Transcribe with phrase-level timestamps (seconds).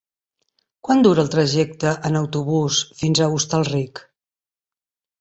[0.87, 4.07] Quant dura el trajecte en autobús fins a Hostalric?